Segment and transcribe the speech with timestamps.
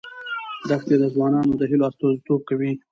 [0.69, 2.71] دښتې د ځوانانو د هیلو استازیتوب کوي.